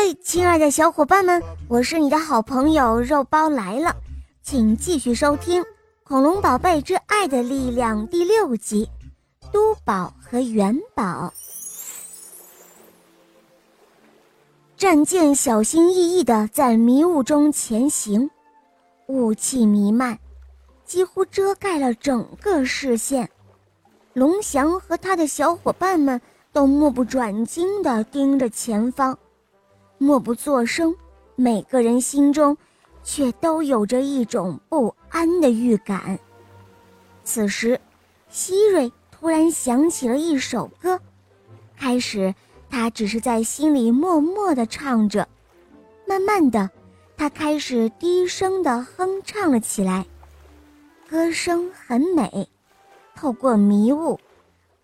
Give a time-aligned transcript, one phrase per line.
[0.00, 3.96] 嘿，亲爱的小伙伴们，我是你的好朋友肉包来了，
[4.44, 5.60] 请继续收听
[6.04, 8.88] 《恐龙宝贝之爱的力量》第六集
[9.50, 11.32] 《都宝和元宝》。
[14.76, 18.30] 战舰小心翼翼地在迷雾中前行，
[19.08, 20.16] 雾气弥漫，
[20.84, 23.28] 几乎遮盖了整个视线。
[24.12, 26.20] 龙翔和他的小伙伴们
[26.52, 29.18] 都目不转睛地盯着前方。
[29.98, 30.94] 默不作声，
[31.34, 32.56] 每个人心中
[33.02, 36.18] 却都有着一种不安的预感。
[37.24, 37.78] 此时，
[38.28, 40.98] 希瑞突然想起了一首歌，
[41.76, 42.32] 开始
[42.70, 45.28] 他只是在心里默默地唱着，
[46.06, 46.70] 慢慢的，
[47.16, 50.06] 他开始低声地哼唱了起来。
[51.08, 52.48] 歌声很美，
[53.16, 54.18] 透过迷雾，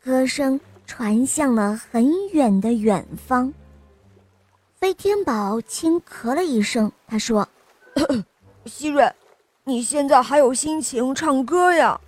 [0.03, 3.53] 歌声传向了很远的远方。
[4.85, 7.49] 飞天宝轻咳了一声，他说
[8.67, 9.11] ：“希瑞，
[9.65, 11.99] 你现在还有心情唱歌呀？”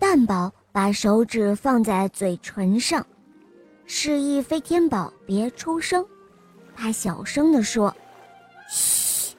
[0.00, 3.06] 蛋宝把手指放在嘴唇上，
[3.84, 6.02] 示意飞天宝别出声。
[6.74, 7.94] 他小声地说
[8.70, 9.36] ：“嘘，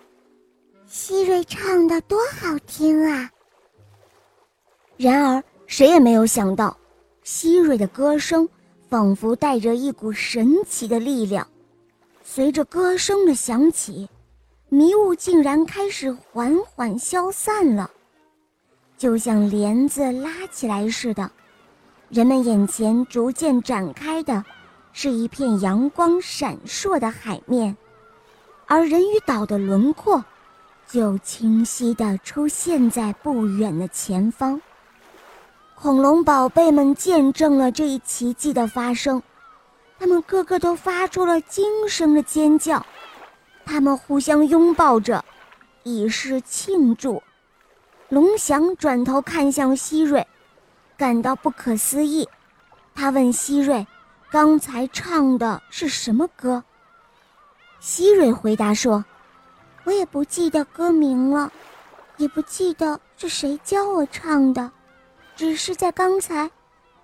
[0.86, 3.28] 希瑞唱的多好听啊！”
[4.98, 6.78] 然而，谁也没有想到，
[7.24, 8.48] 希瑞的歌声
[8.88, 11.48] 仿佛带着一股神奇的力量。
[12.26, 14.08] 随着歌声的响起，
[14.70, 17.92] 迷雾竟然开始缓缓消散了，
[18.98, 21.30] 就像帘子拉起来似的。
[22.10, 24.44] 人们眼前逐渐展开的，
[24.94, 27.76] 是一片阳光闪烁的海面，
[28.68, 30.24] 而人鱼岛的轮廓，
[30.88, 34.62] 就清晰地出现在不远的前方。
[35.76, 39.22] 恐龙宝贝们见证了这一奇迹的发生。
[40.04, 42.86] 他们个个都发出了惊声的尖叫，
[43.66, 45.24] 他们互相拥抱着，
[45.84, 47.24] 以示庆祝。
[48.10, 50.28] 龙翔转头看向希瑞，
[50.98, 52.28] 感到不可思议。
[52.94, 53.88] 他问希瑞
[54.30, 56.62] ：“刚才唱的是什么歌？”
[57.80, 59.06] 希瑞回答说
[59.86, 61.50] ：“我也不记得歌名了，
[62.18, 64.70] 也不记得是谁教我唱的，
[65.38, 66.52] 只是在刚才，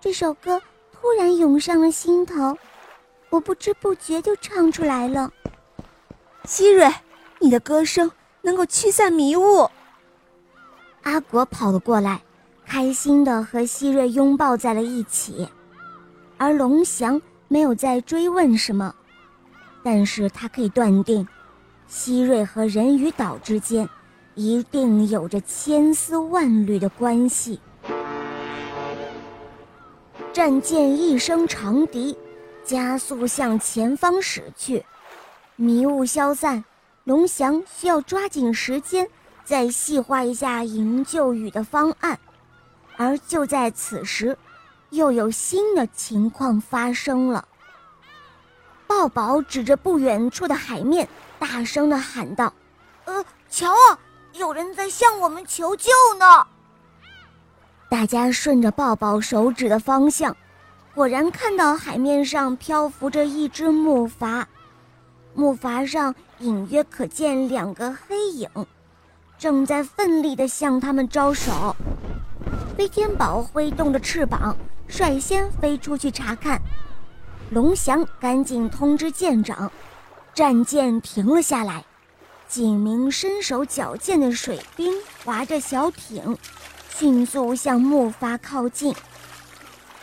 [0.02, 2.58] 这首歌突然涌上了心头。”
[3.30, 5.32] 我不知不觉就唱出来了。
[6.46, 6.92] 希瑞，
[7.40, 9.70] 你的歌声能够驱散迷雾。
[11.04, 12.22] 阿果跑了过来，
[12.66, 15.48] 开心的和希瑞拥抱在了一起。
[16.38, 18.96] 而龙翔没有再追问什么，
[19.84, 21.28] 但是他可以断定，
[21.88, 23.88] 希瑞和人鱼岛之间
[24.36, 27.60] 一定有着千丝万缕的关系。
[30.34, 32.18] 战舰一声长笛。
[32.70, 34.86] 加速向前方驶去，
[35.56, 36.64] 迷雾消散，
[37.04, 39.10] 龙翔需要抓紧时间
[39.44, 42.20] 再细化一下营救雨的方案。
[42.96, 44.38] 而就在此时，
[44.92, 47.44] 又有新的情况发生了。
[48.86, 51.10] 抱抱指着不远处的海面，
[51.40, 52.54] 大声地喊道
[53.06, 53.98] ：“呃，瞧啊，
[54.34, 56.46] 有人在向我们求救呢！”
[57.90, 60.38] 大家顺着抱抱手指的方向。
[61.00, 64.44] 果然看到海面上漂浮着一只木筏，
[65.34, 68.50] 木筏上隐约可见两个黑影，
[69.38, 71.74] 正在奋力地向他们招手。
[72.76, 74.58] 飞天宝挥动着翅膀，
[74.90, 76.62] 率先飞出去查看。
[77.50, 79.72] 龙翔赶紧通知舰长，
[80.34, 81.86] 战舰停了下来。
[82.50, 84.92] 几名身手矫健的水兵
[85.24, 86.38] 划着小艇，
[86.90, 88.94] 迅速向木筏靠近。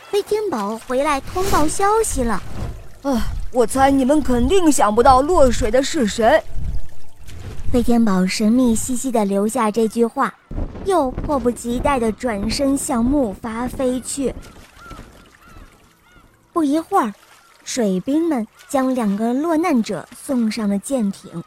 [0.09, 2.41] 飞天宝回来通报消息了，
[3.03, 6.41] 啊，我猜你们肯定想不到落水的是谁。
[7.71, 10.33] 飞天宝神秘兮兮地留下这句话，
[10.85, 14.33] 又迫不及待地转身向木筏飞去。
[16.53, 17.13] 不一会儿，
[17.65, 21.43] 水兵们将两个落难者送上了舰艇。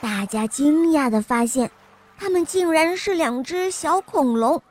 [0.00, 1.70] 大家惊讶地发现，
[2.16, 4.62] 他们竟然是两只小恐龙，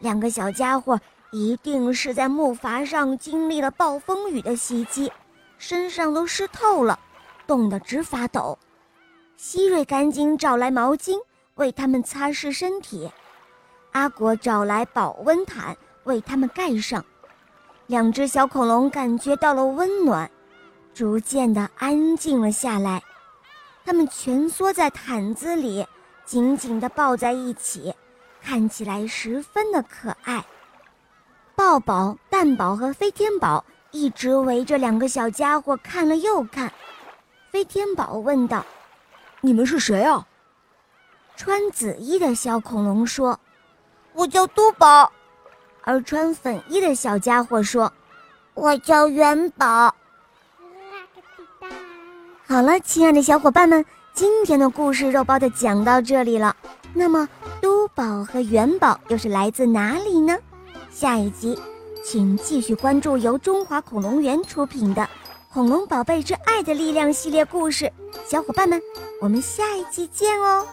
[0.00, 0.98] 两个小家伙。
[1.30, 5.12] 一定是在木筏上经历了暴风雨的袭击，
[5.58, 6.98] 身上都湿透了，
[7.46, 8.58] 冻得直发抖。
[9.36, 11.18] 希瑞赶紧找来毛巾
[11.56, 13.10] 为他们擦拭身体，
[13.92, 17.04] 阿果找来保温毯为他们盖上。
[17.86, 20.30] 两只小恐龙感觉到了温暖，
[20.94, 23.02] 逐渐的安静了下来。
[23.84, 25.86] 它们蜷缩在毯子里，
[26.24, 27.94] 紧紧地抱在一起，
[28.42, 30.44] 看起来十分的可爱。
[31.56, 36.70] 抱宝、蛋宝和飞天宝一直围着两个小家伙看了又看。
[37.50, 38.62] 飞飞天宝问道
[39.40, 40.26] ：“你们是谁啊？”
[41.34, 43.40] 穿紫衣的小恐龙说
[44.12, 45.10] ：“我叫多宝。”
[45.80, 47.90] 而穿粉衣的小家伙说
[48.52, 49.94] ：“我叫元宝。”
[52.46, 53.82] 好了，亲爱的小伙伴们，
[54.12, 56.54] 今天的故事肉包的讲到这里了。
[56.92, 57.26] 那么，
[57.62, 60.36] 都宝和元宝又是来自哪里呢？
[60.98, 61.54] 下一集，
[62.02, 65.02] 请继续关注由中华恐龙园出品的
[65.52, 67.92] 《恐龙宝贝之爱的力量》系列故事。
[68.26, 68.80] 小伙伴们，
[69.20, 70.66] 我们下一集见哦！